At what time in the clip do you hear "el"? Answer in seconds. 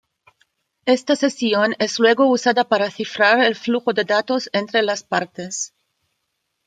3.41-3.53